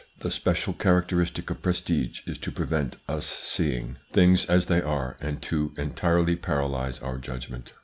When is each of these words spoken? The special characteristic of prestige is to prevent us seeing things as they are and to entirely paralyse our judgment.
The 0.21 0.31
special 0.31 0.73
characteristic 0.73 1.51
of 1.51 1.61
prestige 1.61 2.21
is 2.25 2.39
to 2.39 2.51
prevent 2.51 2.97
us 3.07 3.27
seeing 3.27 3.97
things 4.11 4.47
as 4.47 4.65
they 4.65 4.81
are 4.81 5.15
and 5.21 5.39
to 5.43 5.75
entirely 5.77 6.35
paralyse 6.35 6.99
our 7.03 7.19
judgment. 7.19 7.73